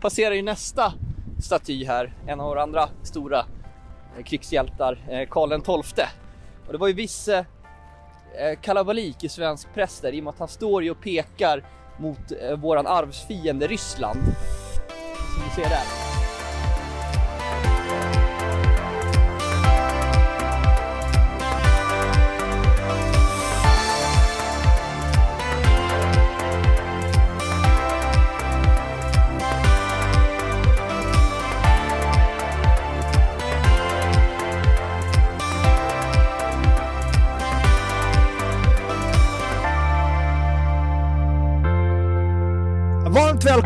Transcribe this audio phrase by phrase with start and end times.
[0.00, 0.92] passerar ju nästa
[1.42, 6.04] staty här, en av våra andra stora eh, krigshjältar, eh, Karl XII.
[6.66, 7.44] Och det var ju viss eh,
[8.62, 11.64] kalabalik i svensk press där i och med att han står ju och pekar
[11.98, 14.20] mot våran arvsfiende Ryssland.
[15.34, 16.09] Som du ser där.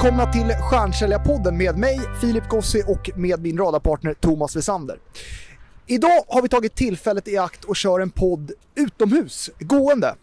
[0.05, 4.99] Välkomna till Stjärnsäljarpodden med mig, Filip Gossi och med min radarpartner Thomas Wessander.
[5.87, 10.15] Idag har vi tagit tillfället i akt och kör en podd utomhus, gående.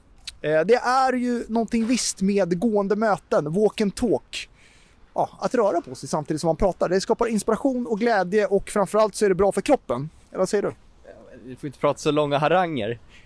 [0.41, 4.49] Eh, det är ju någonting visst med gående möten, walk and talk.
[5.13, 6.89] Ja, att röra på sig samtidigt som man pratar.
[6.89, 10.09] Det skapar inspiration och glädje och framförallt så är det bra för kroppen.
[10.29, 10.73] Eller vad säger du?
[11.45, 12.99] Vi får inte prata så långa haranger.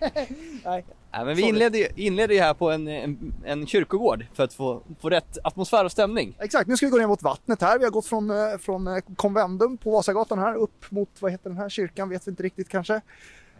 [0.64, 0.84] Nej.
[1.12, 4.52] Nej, men vi inledde, ju- inledde ju här på en, en, en kyrkogård för att
[4.52, 6.36] få, få rätt atmosfär och stämning.
[6.40, 7.78] Exakt, nu ska vi gå ner mot vattnet här.
[7.78, 11.50] Vi har gått från, eh, från eh, Convendum på Vasagatan här upp mot, vad heter
[11.50, 12.08] den här kyrkan?
[12.08, 13.00] Vet vi inte riktigt kanske.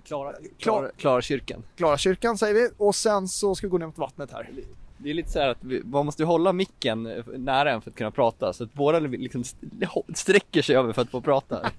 [0.05, 1.63] Klara, Klar- Klara, Klara kyrkan.
[1.77, 4.51] Klara kyrkan säger vi och sen så ska vi gå ner mot vattnet här.
[4.98, 7.91] Det är lite så här att vi, man måste hålla micken eh, nära en för
[7.91, 9.66] att kunna prata så att båda liksom st-
[10.14, 11.61] sträcker sig över för att få prata.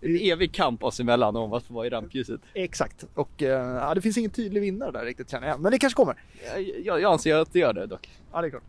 [0.00, 2.40] En evig kamp oss emellan om att få vara i rampljuset.
[2.54, 5.60] Exakt, och eh, ja, det finns ingen tydlig vinnare där riktigt känner jag.
[5.60, 6.22] Men det kanske kommer.
[6.54, 8.10] Jag, jag, jag anser att det gör det dock.
[8.32, 8.62] Ja, det är klart.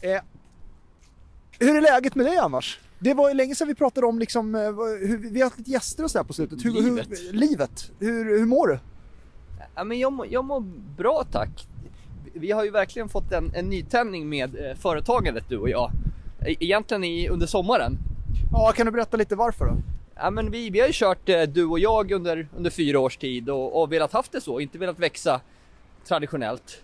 [0.00, 0.20] Eh,
[1.58, 2.80] hur är läget med dig annars?
[2.98, 5.58] Det var ju länge sedan vi pratade om liksom, eh, vad- hur, vi har haft
[5.58, 6.64] lite gäster och sådär på slutet.
[6.64, 7.08] Hur, Livet.
[7.10, 7.90] Hur, livet.
[7.98, 8.78] Hur, hur mår du?
[9.74, 10.60] Ja, men jag, mår- jag mår
[10.96, 11.66] bra tack.
[12.34, 15.90] Vi har ju verkligen fått en, en nytändning med eh, företagandet du och jag.
[16.46, 17.98] E- Egentligen i, under sommaren.
[18.52, 19.76] Ja, kan du berätta lite varför då?
[20.14, 23.16] Ja, men vi, vi har ju kört eh, du och jag under, under fyra års
[23.16, 25.40] tid och, och velat haft det så, inte velat växa
[26.08, 26.82] traditionellt.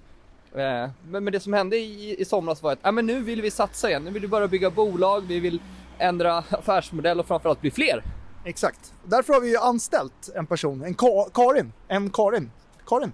[0.54, 3.42] Eh, men, men det som hände i, i somras var att ja, men nu vill
[3.42, 5.60] vi satsa igen, nu vill vi börja bygga bolag, vi vill
[5.98, 8.02] ändra affärsmodell och framförallt bli fler.
[8.44, 8.94] Exakt.
[9.04, 11.72] Därför har vi ju anställt en person, en Ka- Karin.
[11.88, 12.50] En Karin.
[12.86, 13.12] Karin.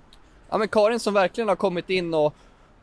[0.54, 2.34] Ja men Karin som verkligen har kommit in och,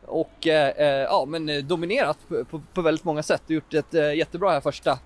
[0.06, 3.74] och eh, eh, ja, men eh, dominerat på, på, på väldigt många sätt och gjort
[3.74, 5.00] ett eh, jättebra här första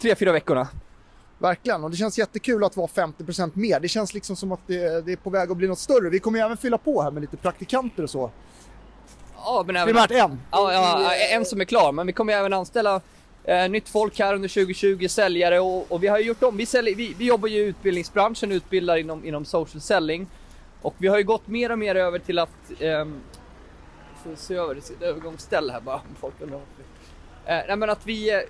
[0.00, 0.68] tre, fyra veckorna.
[1.38, 3.80] Verkligen, och det känns jättekul att vara 50% mer.
[3.80, 6.10] Det känns liksom som att det, det är på väg att bli något större.
[6.10, 8.30] Vi kommer ju även fylla på här med lite praktikanter och så.
[9.36, 10.40] Ja, men även, Primärt en.
[10.50, 13.00] ja, ja, en som är klar, men vi kommer även anställa
[13.44, 16.56] eh, nytt folk här under 2020, säljare och, och vi har ju gjort om.
[16.56, 20.26] Vi, säljer, vi, vi jobbar ju i utbildningsbranschen, utbildar inom, inom social selling
[20.86, 23.06] och vi har ju gått mer och mer över till att Eh,
[24.26, 26.58] får se över ett övergångsställe här bara om folk undrar.
[26.58, 26.62] Eh,
[27.44, 28.40] nej, men att vi, eh,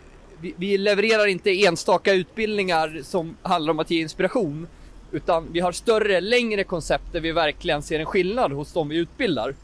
[0.40, 4.66] vi, vi levererar inte enstaka utbildningar som handlar om att ge inspiration
[5.12, 8.96] utan vi har större, längre koncept där vi verkligen ser en skillnad hos de vi
[8.96, 9.54] utbildar.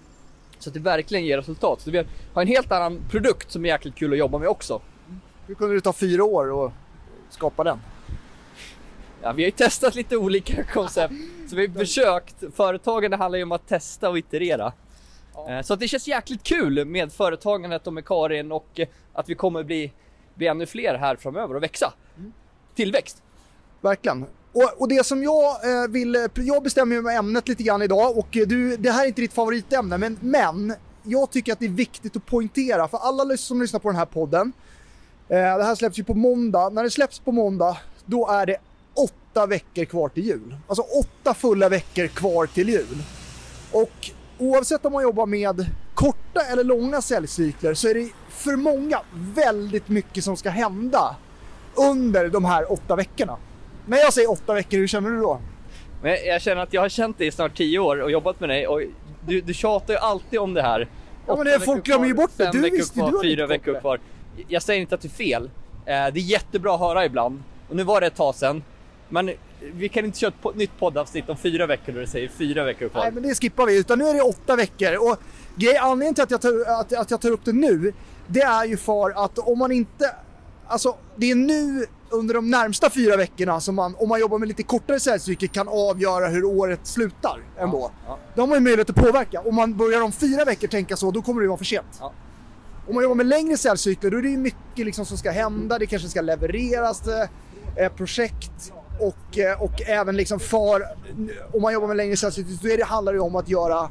[0.58, 1.80] Så att det verkligen ger resultat.
[1.80, 2.04] Så vi
[2.34, 4.80] har en helt annan produkt som är jäkligt kul att jobba med också.
[5.46, 6.72] Hur kunde det ta fyra år att
[7.30, 7.78] skapa den?
[9.22, 11.14] Ja, vi har ju testat lite olika koncept.
[11.48, 12.34] Så vi har försökt.
[12.54, 14.72] Företagande handlar ju om att testa och iterera.
[15.48, 19.34] Eh, Så det känns jäkligt kul med företagandet och med Karin och eh, att vi
[19.34, 19.92] kommer bli,
[20.34, 21.92] bli ännu fler här framöver och växa.
[22.74, 23.22] Tillväxt.
[23.80, 24.24] Verkligen.
[24.52, 28.28] Och, och det som jag eh, vill, jag bestämmer ju ämnet lite grann idag och
[28.30, 32.16] du, det här är inte ditt favoritämne men, men jag tycker att det är viktigt
[32.16, 34.52] att poängtera för alla som lyssnar på den här podden.
[35.28, 36.68] Det här släpps ju på måndag.
[36.68, 38.56] När det släpps på måndag då är det
[39.32, 40.56] åtta veckor kvar till jul.
[40.66, 43.02] Alltså åtta fulla veckor kvar till jul.
[43.72, 49.00] Och oavsett om man jobbar med korta eller långa säljcykler så är det för många
[49.34, 51.16] väldigt mycket som ska hända
[51.74, 53.36] under de här åtta veckorna.
[53.86, 55.40] När jag säger åtta veckor, hur känner du då?
[56.26, 58.66] Jag känner att jag har känt dig i snart tio år och jobbat med dig
[58.66, 58.80] och
[59.26, 60.88] du, du tjatar ju alltid om det här.
[61.26, 62.50] Ja, men det- veckor folk glömmer ju bort det.
[62.52, 64.00] Du visste- kvar, du har fyra veckor kvar.
[64.48, 65.44] Jag säger inte att det är fel.
[65.44, 65.50] Eh,
[65.86, 67.42] Det är jättebra att höra ibland.
[67.68, 68.62] Och nu var det ett tag sedan.
[69.12, 69.30] Men
[69.74, 72.88] vi kan inte köra ett nytt poddavsnitt om fyra veckor då det säger fyra veckor
[72.88, 73.02] kvar.
[73.02, 73.78] Nej, men det skippar vi.
[73.78, 74.96] Utan nu är det åtta veckor.
[74.96, 75.16] Och
[75.80, 77.92] anledningen till att jag, tar, att, att jag tar upp det nu,
[78.26, 80.14] det är ju för att om man inte...
[80.66, 84.48] Alltså, det är nu under de närmsta fyra veckorna som man, om man jobbar med
[84.48, 87.90] lite kortare säljcykel, kan avgöra hur året slutar ändå.
[88.06, 88.18] ja.
[88.34, 89.40] Då har man ju möjlighet att påverka.
[89.40, 91.98] Om man börjar om fyra veckor tänka så, då kommer det vara för sent.
[92.00, 92.12] Ja.
[92.88, 95.78] Om man jobbar med längre säljcykler, då är det ju mycket liksom som ska hända.
[95.78, 97.02] Det kanske ska levereras
[97.76, 100.82] eh, projekt och, eh, och även liksom för...
[101.52, 103.88] Om man jobbar med längre säljcykler, då är det, handlar det om att göra...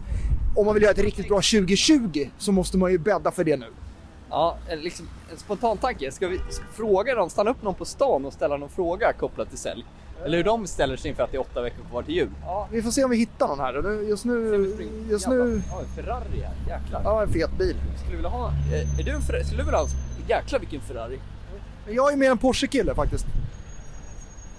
[0.55, 3.57] Om man vill göra ett riktigt bra 2020 så måste man ju bädda för det
[3.57, 3.65] nu.
[4.29, 6.11] Ja, liksom, en spontan tanke.
[6.11, 6.39] Ska vi
[6.73, 9.85] fråga dem, stanna upp någon på stan och ställa någon fråga kopplat till sälj?
[10.25, 12.29] Eller hur de ställer sig inför att det är åtta veckor kvar till jul?
[12.45, 14.01] Ja, vi får se om vi hittar någon här.
[14.09, 14.75] Just nu...
[15.09, 15.61] Just nu...
[15.71, 16.79] Ja, en Ferrari här.
[16.79, 17.01] Jäklar.
[17.03, 17.75] Ja, en fet bil.
[17.97, 18.47] Skulle du vilja ha...
[18.47, 19.43] eh, Är du en Ferrari?
[19.43, 19.91] Skulle du vilja ha en...
[20.27, 21.19] Jäklar vilken Ferrari.
[21.87, 23.25] Jag är mer en Porsche-kille faktiskt.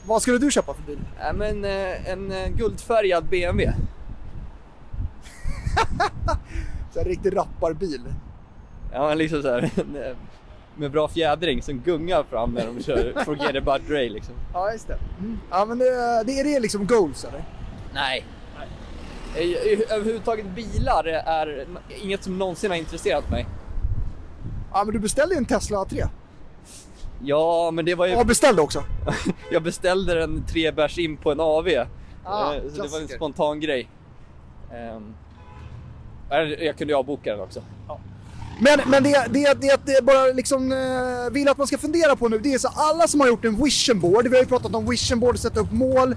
[0.06, 0.98] Vad skulle du köpa för bil?
[1.20, 3.72] Ja, men eh, en eh, guldfärgad BMW.
[6.94, 8.00] Så en riktig rapparbil.
[8.92, 9.62] Ja, men liksom så här.
[9.76, 10.16] eh,
[10.76, 14.34] Med bra fjädring som gungar fram när de kör Forget about Dre liksom.
[14.52, 14.98] Ja, just det.
[15.20, 15.38] Mm.
[15.50, 17.44] Ja, men det, det är det liksom goals eller?
[17.94, 18.24] Nej.
[19.36, 21.66] I- Överhuvudtaget bilar är
[22.02, 23.46] inget som någonsin har intresserat mig.
[24.72, 26.04] Ja, men du beställde ju en Tesla 3.
[27.24, 28.12] Ja, men det var ju...
[28.12, 28.84] Ja, beställde också.
[29.50, 31.68] Jag beställde den tre bärs in på en AV.
[32.24, 33.88] Ah, Eh, så det var en spontan grej.
[34.74, 35.14] Ehm,
[36.30, 37.62] jag- jag kunde ju avboka den också.
[38.60, 42.28] Men, men det, det, det, det bara liksom eh, vill att man ska fundera på
[42.28, 44.74] nu, det är så alla som har gjort en vision board, vi har ju pratat
[44.74, 46.16] om vision board, sätta upp mål,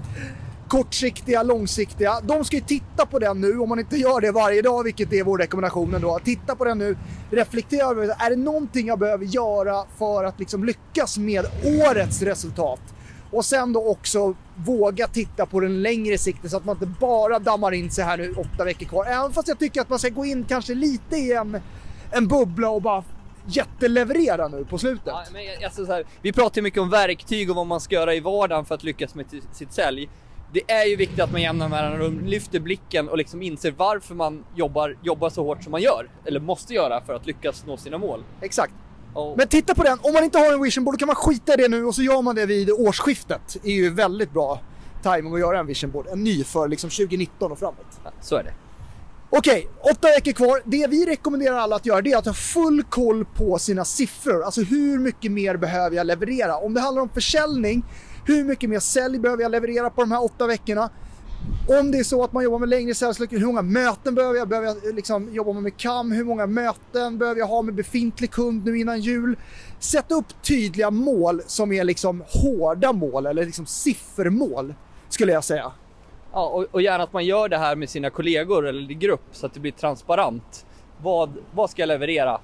[0.68, 2.20] kortsiktiga, långsiktiga.
[2.22, 5.12] De ska ju titta på den nu, om man inte gör det varje dag, vilket
[5.12, 6.18] är vår rekommendation ändå.
[6.24, 6.96] Titta på den nu,
[7.30, 12.80] reflektera över, är det någonting jag behöver göra för att liksom lyckas med årets resultat?
[13.30, 17.38] Och sen då också våga titta på den längre sikten så att man inte bara
[17.38, 19.06] dammar in sig här nu åtta veckor kvar.
[19.06, 21.60] Även fast jag tycker att man ska gå in kanske lite i en,
[22.10, 23.04] en bubbla och bara
[23.46, 25.06] jätteleverera nu på slutet.
[25.06, 27.80] Ja, men jag- alltså så här, vi pratar ju mycket om verktyg och vad man
[27.80, 30.08] ska göra i vardagen för att lyckas med sitt sälj.
[30.52, 34.44] Det är ju viktigt att man jämna mellanrum lyfter blicken och liksom inser varför man
[34.54, 36.10] jobbar, jobbar så hårt som man gör.
[36.24, 38.24] Eller måste göra för att lyckas nå sina mål.
[38.40, 38.72] Exakt.
[39.14, 41.54] Och, Men titta på den, om man inte har en vision board kan man skita
[41.54, 43.56] i det nu och så gör man det vid årsskiftet.
[43.62, 44.60] Det är ju väldigt bra
[45.02, 46.06] timing att göra en vision board.
[46.06, 48.00] En ny för liksom 2019 och framåt.
[48.04, 48.52] ja, så är det.
[49.30, 50.62] Okej, åtta veckor kvar.
[50.64, 54.42] Det vi rekommenderar alla att göra det är att ha full koll på sina siffror.
[54.42, 56.56] Alltså hur mycket mer behöver jag leverera?
[56.56, 57.84] Om det handlar om försäljning,
[58.26, 60.90] hur mycket mer sälj behöver jag leverera på de här åtta veckorna?
[61.80, 64.48] Om det är så att man jobbar med längre säljsluckor, hur många möten behöver jag?
[64.48, 66.12] Behöver jag liksom jobba med KAM?
[66.12, 69.36] Hur många möten behöver jag ha med befintlig kund nu innan jul?
[69.78, 74.74] Sätt upp tydliga mål som är liksom hårda mål eller liksom siffermål
[75.08, 75.72] skulle jag säga.
[76.32, 79.24] Ja, och, och gärna att man gör det här med sina kollegor eller i grupp
[79.32, 80.66] så att det blir transparent.
[81.02, 82.40] Vad, vad ska jag leverera?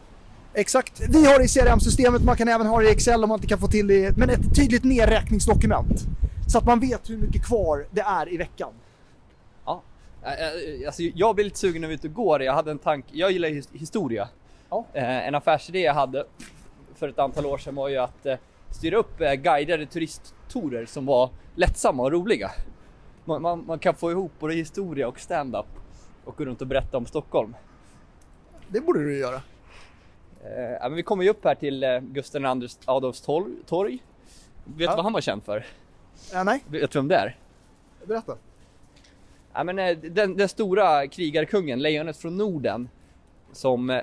[0.55, 1.01] Exakt.
[1.09, 3.47] Vi har det i CRM-systemet, man kan även ha det i Excel om man inte
[3.49, 6.01] kan få till det, men ett tydligt nedräkningsdokument.
[6.49, 8.73] Så att man vet hur mycket kvar det är i veckan.
[9.65, 9.83] Ja.
[10.87, 12.43] Alltså, jag blir lite sugen när vi är ute och går.
[12.43, 14.29] Jag hade en tanke, jag gillar his- historia.
[14.71, 14.87] Ja.
[14.93, 16.25] En affärsidé jag hade
[16.95, 18.27] för ett antal år sedan var ju att
[18.71, 22.51] styra upp guidade turisttorer som var lättsamma och roliga.
[23.25, 25.67] Man, man, man kan få ihop både historia och stand-up
[26.25, 27.55] och gå runt och berätta om Stockholm.
[28.69, 29.43] Det borde du göra.
[30.45, 33.53] Eh, ja, men vi kommer ju upp här till eh, Gustav II Adolfs torg.
[33.67, 33.99] torg.
[34.65, 34.97] Vet du Ja.
[34.97, 35.65] vad han var känd för?
[36.35, 37.37] Äh, nej, Vet du vem det är?
[38.07, 38.37] berätta.
[39.53, 42.89] Ja, men, eh, den, den stora krigarkungen, lejonet från Norden,
[43.53, 44.01] som eh,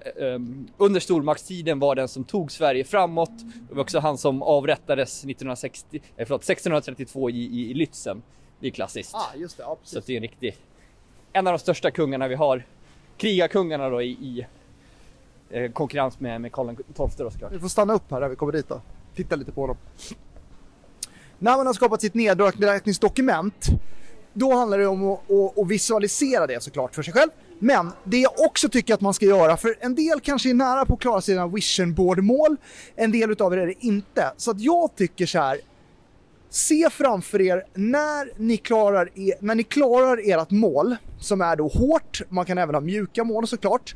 [0.78, 3.32] under stormaktstiden var den som tog Sverige framåt.
[3.70, 8.22] Det var också han som avrättades 1960, eh, förlåt, 1632 i, i, i Lützen.
[8.60, 9.16] Det är klassiskt.
[9.16, 9.64] Ah, just det.
[9.64, 10.56] Ja, Så det är en riktig,
[11.34, 12.64] en av de största kungarna vi har.
[13.18, 14.46] Krigarkungarna då i, i
[15.50, 16.84] eh, konkurrens med, med Karl XII
[17.18, 17.52] då såklart.
[17.52, 18.82] Vi får stanna upp här när vi kommer dit då.
[19.16, 19.78] Titta lite på honom.
[21.40, 23.66] När man har skapat sitt nedräkningsdokument,
[24.34, 27.30] då handlar det om att, att, att visualisera det såklart för sig själv.
[27.60, 30.86] Men det jag också tycker att man ska göra, för en del kanske är nära
[30.86, 32.58] på att klara sina vision board-mål,
[32.96, 34.34] en del utav er är det inte.
[34.38, 35.58] Så att jag tycker så här,
[36.50, 41.68] se framför er när ni klarar, er, när ni klarar ert mål, som är då
[41.68, 43.96] hårt, man kan även ha mjuka mål såklart.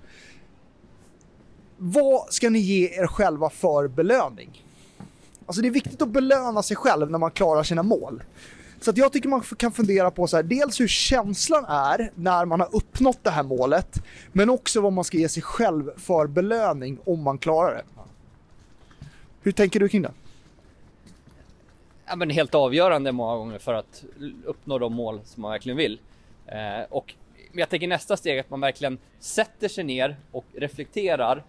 [1.86, 4.64] Vad ska ni ge er själva för belöning?
[5.46, 8.24] Alltså det är viktigt att belöna sig själv när man klarar sina mål.
[8.82, 12.46] Så att jag tycker man kan fundera på så här, dels hur känslan är när
[12.46, 16.28] man har uppnått det här målet, men också vad man ska ge sig själv för
[16.28, 17.84] belöning om man klarar det.
[19.42, 20.12] Hur tänker du kring det?
[22.14, 24.04] ja, men helt avgörande många gånger för att
[24.46, 26.00] uppnå de mål som man verkligen vill.
[26.46, 27.14] Eh, och
[27.54, 31.44] jag tänker nästa steg att man verkligen sätter sig ner och reflekterar.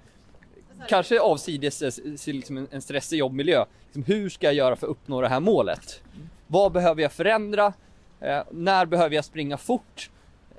[0.89, 3.65] Kanske avsides eh, liksom en- en stressig jobbmiljö.
[3.85, 6.01] Liksom, hur ska jag göra för att uppnå det här målet?
[6.47, 7.73] Vad behöver jag förändra?
[8.21, 10.11] Eh, när behöver jag springa fort?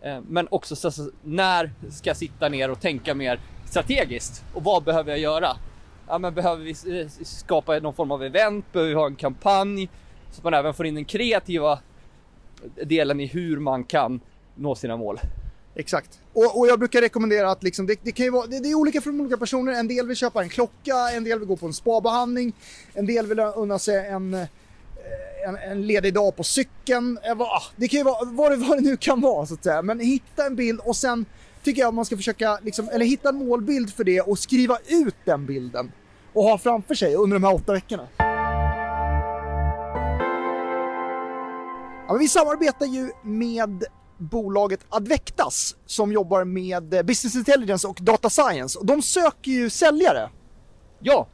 [0.01, 4.43] Eh, men också så, så, när ska jag sitta ner och tänka mer strategiskt?
[4.53, 5.57] Och vad behöver jag göra?
[6.07, 8.65] Ja, men behöver vi eh, skapa någon form av event?
[8.71, 9.89] Behöver vi ha en kampanj?
[10.31, 11.79] Så att man även får in den kreativa
[12.85, 14.19] delen i hur man kan
[14.55, 15.19] nå sina mål.
[15.75, 16.19] Exakt.
[16.33, 18.75] Och, och jag brukar rekommendera att liksom, det, det kan ju vara, det, det är
[18.75, 19.71] olika för de olika personer.
[19.71, 22.53] En del vill köpa en klocka, en del vill gå på en spabehandling,
[22.93, 24.47] en del vill unna sig en, eh,
[25.47, 27.19] en, en ledig dag på cykeln.
[27.23, 29.63] Eh, ah, det kan ju vara vad det, vad det nu kan vara så att
[29.63, 29.81] säga.
[29.81, 31.25] Men hitta en bild och sen
[31.63, 34.77] tycker jag att man ska försöka, liksom, eller hitta en målbild för det och skriva
[34.87, 35.91] ut den bilden.
[36.33, 38.07] Och ha framför sig under de här åtta veckorna.
[42.07, 43.83] Ja, men vi samarbetar ju med
[44.17, 48.79] bolaget Advectas som jobbar med eh, business intelligence och data science.
[48.79, 50.29] Och de söker ju säljare.
[50.99, 51.27] Ja,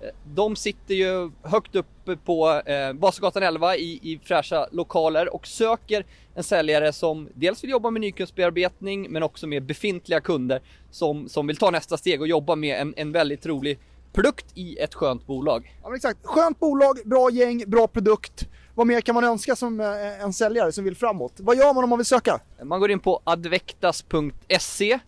[0.00, 5.46] eh, de sitter ju högt uppe på eh, Vasagatan 11 i, i fräscha lokaler och
[5.46, 11.28] söker en säljare som dels vill jobba med nykundsbearbetning men också med befintliga kunder som,
[11.28, 13.78] som vill ta nästa steg och jobba med en, en väldigt rolig
[14.12, 15.74] produkt i ett skönt bolag.
[15.82, 16.18] Ja, exakt.
[16.22, 18.48] Skönt bolag, bra gäng, bra produkt.
[18.78, 21.32] Vad mer kan man önska som eh, en säljare som vill framåt?
[21.36, 22.40] Vad gör man om man vill söka?
[22.62, 24.98] Man går in på advectas.se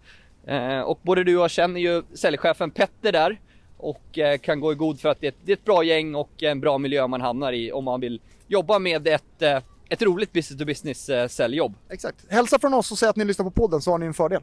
[0.47, 3.41] eh, och både du och jag känner ju säljchefen Petter där
[3.77, 5.83] och eh, kan gå i god för att det är, ett, det är ett bra
[5.85, 9.43] gäng och en bra miljö man hamnar i om man vill jobba med ett,
[9.89, 11.75] ett roligt business to business säljjobb.
[11.91, 12.17] Exakt.
[12.29, 14.43] Hälsa från oss och säg att ni lyssnar på podden så har ni en fördel.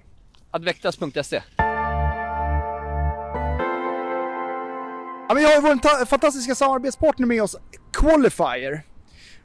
[0.51, 1.41] Advectas.se
[5.27, 7.55] Ja, men vi har ju vår ta- fantastiska samarbetspartner med oss,
[7.93, 8.83] Qualifier,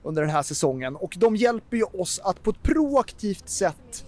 [0.02, 0.97] under den här säsongen.
[0.97, 4.04] Och de hjälper ju oss att på ett proaktivt sätt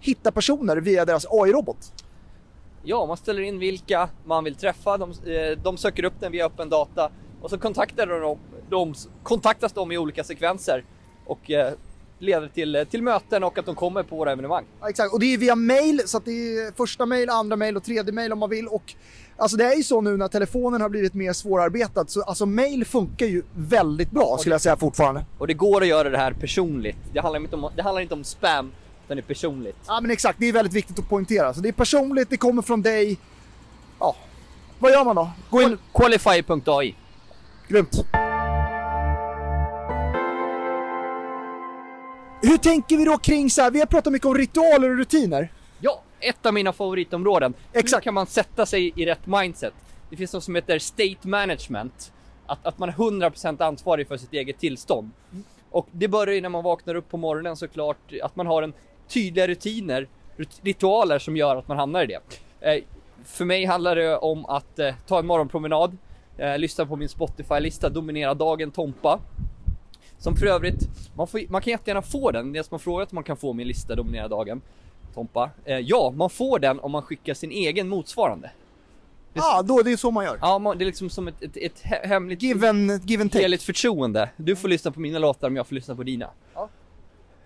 [0.00, 1.92] hitta personer via deras AI-robot.
[2.82, 6.46] Ja, man ställer in vilka man vill träffa, de, eh, de söker upp den via
[6.46, 7.10] öppen data
[7.42, 8.38] och så kontaktar de,
[8.70, 10.84] de, kontaktas de i olika sekvenser
[11.26, 11.72] och eh,
[12.18, 14.64] leder till, eh, till möten och att de kommer på våra evenemang.
[14.80, 17.84] Ja, exakt, och det är via mail, så det är första mail, andra mail och
[17.84, 18.68] tredje mail om man vill.
[18.68, 18.94] Och
[19.40, 22.84] alltså det är ju så nu när telefonen har blivit mer svårarbetad, så alltså mail
[22.84, 25.24] funkar ju väldigt bra skulle jag säga fortfarande.
[25.38, 26.96] Och det går att göra det här personligt.
[27.12, 28.72] Det handlar inte om, det handlar inte om spam,
[29.04, 29.76] utan det är personligt.
[29.86, 31.54] Ja men exakt, det är väldigt viktigt att poängtera.
[31.54, 33.18] Så det är personligt, det kommer från dig.
[33.98, 34.16] Ja,
[34.78, 35.30] vad gör man då?
[35.50, 35.78] Gå in...
[35.94, 36.94] Qualify.ai
[37.68, 38.04] Grymt.
[42.42, 45.52] Hur tänker vi då kring så här, vi har pratat mycket om ritualer och rutiner.
[46.20, 47.54] Ett av mina favoritområden.
[47.72, 48.00] Exakt.
[48.00, 49.74] Hur kan man sätta sig i rätt mindset?
[50.10, 52.12] Det finns något som heter state management.
[52.46, 55.10] Att, att man är 100% ansvarig för sitt eget tillstånd.
[55.70, 58.72] Och det börjar ju när man vaknar upp på morgonen såklart, att man har en
[59.08, 62.20] tydliga rutiner, rut- ritualer som gör att man hamnar i det.
[62.60, 62.82] Eh,
[63.24, 65.96] för mig handlar det om att eh, ta en morgonpromenad,
[66.38, 69.20] eh, lyssna på min Spotify-lista, dominera dagen, Tompa.
[70.18, 73.14] Som för övrigt, man, får, man kan jättegärna få den, det som har frågat om
[73.14, 74.60] man kan få min lista dominera dagen.
[75.14, 75.50] Tompa.
[75.64, 78.50] Eh, ja, man får den om man skickar sin egen motsvarande.
[79.34, 80.38] Ja, ah, då det är så man gör.
[80.40, 83.32] Ja, man, det är liksom som ett, ett, ett he- hemligt Give and, give and
[83.32, 83.42] take.
[83.42, 84.30] heligt förtroende.
[84.36, 86.30] Du får lyssna på mina låtar om jag får lyssna på dina.
[86.54, 86.68] Ja.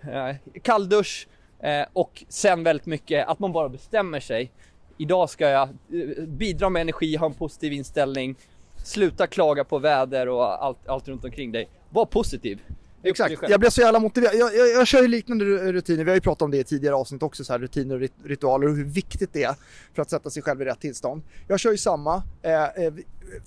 [0.01, 1.27] Eh, kalldusch
[1.59, 4.51] eh, och sen väldigt mycket att man bara bestämmer sig.
[4.97, 8.35] Idag ska jag eh, bidra med energi, ha en positiv inställning,
[8.83, 11.67] sluta klaga på väder och allt, allt runt omkring dig.
[11.89, 12.59] Var positiv.
[13.09, 14.35] Exakt, jag blev så jävla motiverad.
[14.35, 16.63] Jag, jag, jag kör ju liknande ru- rutiner, vi har ju pratat om det i
[16.63, 19.55] tidigare avsnitt också, så här rutiner och rit- ritualer och hur viktigt det är
[19.93, 21.21] för att sätta sig själv i rätt tillstånd.
[21.47, 22.93] Jag kör ju samma, eh, eh,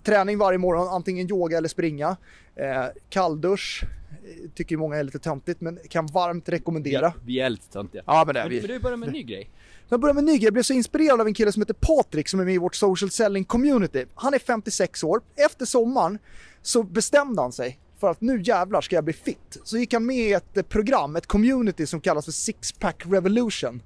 [0.05, 2.17] träning varje morgon, antingen yoga eller springa.
[2.57, 7.13] Eh, kalldusch, eh, tycker många är lite töntigt men kan varmt rekommendera.
[7.25, 8.03] Vi, vi är lite töntiga.
[8.07, 8.61] Ja men det är Men, vi.
[8.61, 9.51] men du börjar med en ny grej.
[9.89, 10.45] Jag börjar med en ny grej.
[10.45, 12.75] Jag blev så inspirerad av en kille som heter Patrik som är med i vårt
[12.75, 14.05] social selling community.
[14.15, 15.21] Han är 56 år.
[15.37, 16.19] Efter sommaren
[16.63, 19.59] så bestämde han sig för att nu jävlar ska jag bli fit.
[19.65, 23.83] Så gick han med i ett eh, program, ett community som kallas för Sixpack Revolution.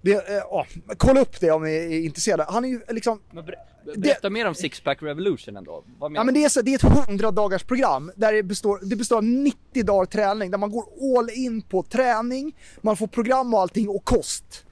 [0.00, 2.46] Det, eh, ja, kolla upp det om ni är intresserade.
[2.48, 3.54] Han är ju liksom Men ber,
[3.96, 5.84] berätta mer om Sixpack Revolution ändå.
[5.98, 8.42] Vad menar Ja men det är, så, det är ett 100 dagars program där det
[8.42, 10.84] består, det består av 90 dagar träning där man går
[11.18, 14.66] all in på träning, man får program och allting och kost.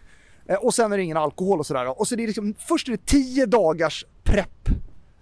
[0.47, 2.01] Eh, och sen är det ingen alkohol och sådär.
[2.01, 4.69] Och så det är liksom, först är det 10 dagars prepp.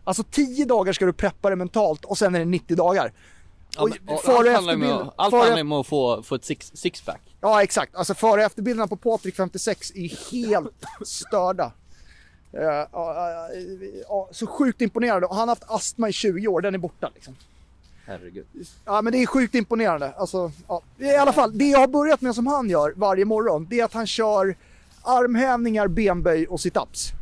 [0.04, 3.12] Alltså 10 dagar ska du preppa dig mentalt och sen är det 90 dagar.
[3.76, 6.70] Ja, men, och före allt handlar om allt före- handlar att få, få ett six,
[6.74, 7.20] sixpack.
[7.40, 11.72] Ja exakt, alltså före och efterbilderna på Patrik 56 är helt störda.
[12.50, 13.48] Ja, ja,
[14.08, 17.10] ja, så sjukt imponerande och han har haft astma i 20 år, den är borta
[17.14, 17.36] liksom.
[18.06, 18.46] Herregud.
[18.84, 20.12] Ja men det är sjukt imponerande.
[20.16, 20.82] Alltså, ja.
[20.98, 23.84] I alla fall, det jag har börjat med som han gör varje morgon, det är
[23.84, 24.56] att han kör
[25.02, 27.12] armhävningar, benböj och situps.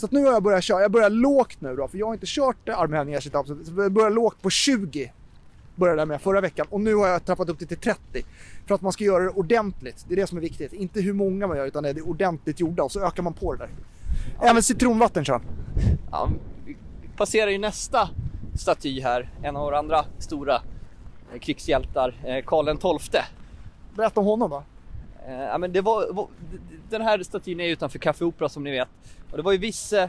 [0.00, 2.26] Så nu har jag börjat köra, jag börjar lågt nu då, för jag har inte
[2.26, 5.12] kört armhävningar, situps, så jag börjar lågt på 20.
[5.74, 8.00] Började jag med förra veckan och nu har jag trappat upp det till 30.
[8.66, 10.72] För att man ska göra det ordentligt, det är det som är viktigt.
[10.72, 13.54] Inte hur många man gör utan det är ordentligt gjorda och så ökar man på
[13.54, 13.70] det där.
[14.50, 15.40] Även citronvatten kör.
[16.10, 16.28] Ja,
[16.66, 18.08] vi vi passerar ju nästa
[18.54, 20.54] staty här, en av våra andra stora
[21.32, 23.20] eh, krigshjältar, eh, Karl XII.
[23.96, 24.62] Berätta om honom då.
[25.26, 26.28] Eh, ja, men det var, var,
[26.90, 28.88] den här statyn är utanför Café Opera som ni vet.
[29.30, 30.08] Och det var ju viss eh,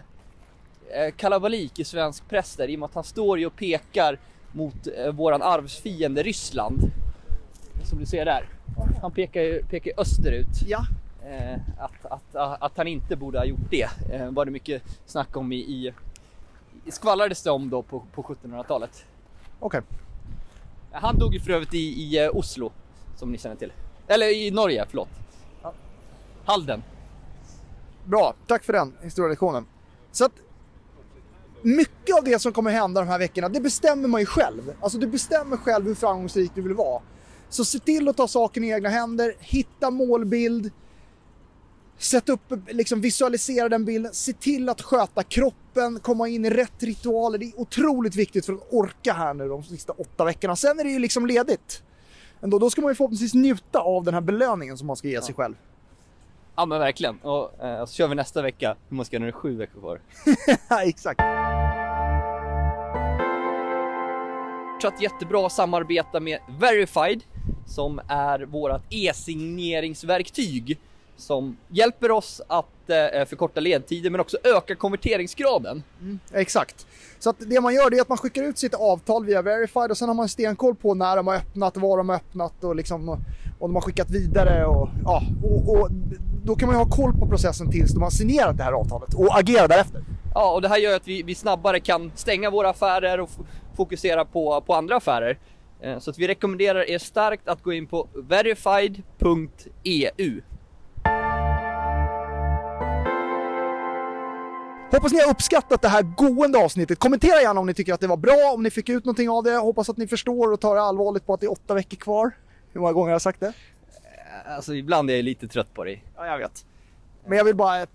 [1.15, 4.19] kalabalik i svensk press där i och med att han står ju och pekar
[4.51, 6.91] mot eh, våran arvsfiende Ryssland.
[7.83, 8.49] Som du ser där.
[9.01, 10.61] Han pekar ju pekar österut.
[10.67, 10.85] Ja.
[11.25, 13.89] Eh, att, att, att, att han inte borde ha gjort det.
[14.11, 15.93] Eh, var det mycket snack om i, i,
[16.85, 19.05] i skvallrades det om då på, på 1700-talet.
[19.59, 19.81] Okej.
[20.91, 22.71] Han dog ju för övrigt i, i Oslo,
[23.15, 23.71] som ni känner till.
[24.07, 25.09] Eller i Norge, förlåt.
[26.45, 26.83] Halden.
[28.05, 29.65] Bra, tack för den historielektionen.
[30.11, 30.31] Så att
[31.61, 34.73] mycket av det som kommer hända de här veckorna, det bestämmer man ju själv.
[34.81, 37.01] Alltså du bestämmer själv hur framgångsrik du vill vara.
[37.49, 40.71] Så se till att ta saken i egna händer, hitta målbild,
[41.97, 46.83] sätt upp, liksom visualisera den bilden, se till att sköta kroppen, komma in i rätt
[46.83, 47.37] ritualer.
[47.37, 50.55] Det är otroligt viktigt för att orka här nu de sista åtta veckorna.
[50.55, 51.83] Sen är det ju liksom ledigt.
[52.41, 55.21] Ändå, då ska man ju förhoppningsvis njuta av den här belöningen som man ska ge
[55.21, 55.55] sig själv.
[56.55, 57.17] Ja men verkligen.
[57.19, 58.75] Och, eh, så kör vi nästa vecka.
[58.89, 59.99] Hur många ska när det är sju veckor kvar.
[60.69, 61.21] Ja, exakt.
[64.81, 67.23] fortsatt jättebra att samarbeta med Verified
[67.67, 70.79] som är vårt e-signeringsverktyg
[71.17, 75.83] som hjälper oss att eh, förkorta ledtider men också öka konverteringsgraden.
[76.33, 76.87] Exakt.
[77.19, 79.91] Så att det man gör det är att man skickar ut sitt avtal via Verified
[79.91, 82.75] och sen har man stenkoll på när de har öppnat, var de har öppnat och
[82.75, 83.09] liksom
[83.59, 85.89] och de har skickat vidare och ja, och, och
[86.43, 89.13] då kan man ju ha koll på processen tills de har signerat det här avtalet
[89.13, 90.03] och agera därefter.
[90.33, 93.29] Ja, och det här gör att vi, vi snabbare kan stänga våra affärer och
[93.77, 95.37] fokusera på, på andra affärer.
[95.81, 98.07] Eh, Så att vi rekommenderar er starkt att gå in på
[99.19, 100.41] verified.eu.
[104.91, 106.99] Hoppas ni har uppskattat det här gående avsnittet.
[106.99, 109.43] Kommentera gärna om ni tycker att det var bra, om ni fick ut någonting av
[109.43, 109.55] det.
[109.55, 112.31] Hoppas att ni förstår och tar det allvarligt på att det är åtta veckor kvar.
[112.73, 113.53] Hur många gånger har jag sagt det?
[114.45, 115.99] Alltså ibland är jag lite trött på det.
[116.15, 116.65] Ja, jag vet.
[117.25, 117.87] Men jag vill bara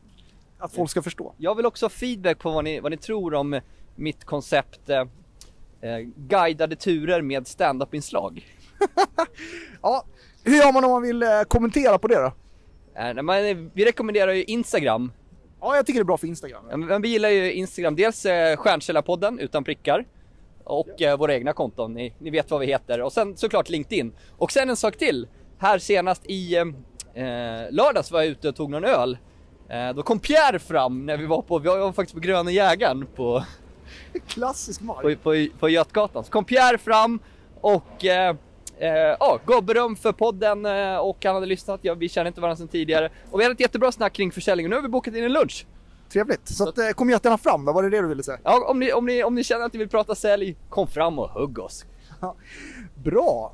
[0.58, 1.34] att folk ska förstå.
[1.36, 3.60] Jag vill också ha feedback på vad ni, vad ni tror om
[3.94, 5.00] mitt koncept eh,
[5.80, 8.46] eh, guidade turer med stand-up-inslag.
[9.82, 10.04] Ja,
[10.44, 12.32] hur gör man om man vill eh, kommentera på det då?
[13.00, 15.12] Eh, vi rekommenderar ju Instagram.
[15.60, 16.64] Ja, jag tycker det är bra för Instagram.
[16.70, 20.04] Ja, Men vi gillar ju Instagram, dels eh, Stjärnkällarpodden utan prickar
[20.64, 23.00] och eh, våra egna konton, ni, ni vet vad vi heter.
[23.02, 24.12] Och sen såklart LinkedIn.
[24.38, 25.28] Och sen en sak till.
[25.58, 26.60] Här senast i eh,
[27.24, 29.18] eh, lördags var jag ute och tog någon öl.
[29.68, 33.06] Eh, då kom Pierre fram när vi var på, vi var faktiskt på Gröna Jägaren
[33.16, 33.44] på,
[34.26, 35.02] Klassisk mark.
[35.02, 36.24] på, på, på Götgatan.
[36.24, 37.20] Så kom Pierre fram
[37.60, 38.36] och eh,
[38.78, 41.80] eh, ja, gav beröm för podden eh, och han hade lyssnat.
[41.82, 43.10] Ja, vi känner inte varandra sedan tidigare.
[43.30, 45.32] Och vi hade ett jättebra snack kring försäljning och nu har vi bokat in en
[45.32, 45.66] lunch.
[46.12, 46.48] Trevligt.
[46.48, 48.38] Så att, eh, kom jättegärna fram då, var det det du ville säga?
[48.42, 51.18] Ja, om ni, om, ni, om ni känner att ni vill prata sälj, kom fram
[51.18, 51.84] och hugg oss.
[53.04, 53.52] Bra!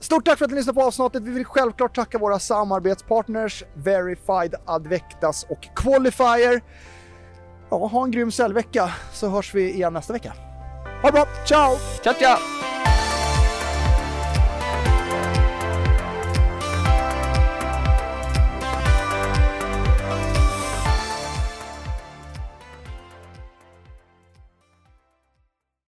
[0.00, 1.22] Stort tack för att ni lyssnade på avsnittet.
[1.22, 6.62] Vi vill självklart tacka våra samarbetspartners Verified, Advectas och Qualifier.
[7.70, 10.32] Ja, ha en grym säljvecka så hörs vi igen nästa vecka.
[11.02, 11.76] Ha det bra, ciao!
[12.04, 12.38] Tja tja!